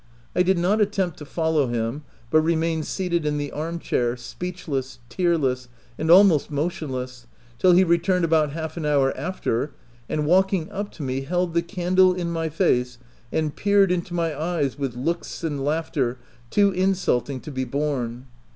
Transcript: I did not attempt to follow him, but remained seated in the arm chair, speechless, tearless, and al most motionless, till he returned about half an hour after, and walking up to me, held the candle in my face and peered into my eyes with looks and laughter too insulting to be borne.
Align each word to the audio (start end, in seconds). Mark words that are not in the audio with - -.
I 0.35 0.41
did 0.41 0.57
not 0.57 0.81
attempt 0.81 1.17
to 1.19 1.25
follow 1.25 1.67
him, 1.67 2.01
but 2.31 2.41
remained 2.41 2.87
seated 2.87 3.23
in 3.23 3.37
the 3.37 3.51
arm 3.51 3.77
chair, 3.77 4.17
speechless, 4.17 4.97
tearless, 5.09 5.67
and 5.95 6.09
al 6.09 6.23
most 6.23 6.49
motionless, 6.49 7.27
till 7.59 7.73
he 7.73 7.83
returned 7.83 8.25
about 8.25 8.51
half 8.53 8.77
an 8.77 8.83
hour 8.87 9.15
after, 9.15 9.73
and 10.09 10.25
walking 10.25 10.71
up 10.71 10.91
to 10.93 11.03
me, 11.03 11.21
held 11.21 11.53
the 11.53 11.61
candle 11.61 12.15
in 12.15 12.31
my 12.31 12.49
face 12.49 12.97
and 13.31 13.55
peered 13.55 13.91
into 13.91 14.15
my 14.15 14.35
eyes 14.35 14.75
with 14.75 14.95
looks 14.95 15.43
and 15.43 15.63
laughter 15.63 16.17
too 16.49 16.71
insulting 16.71 17.39
to 17.41 17.51
be 17.51 17.63
borne. 17.63 18.25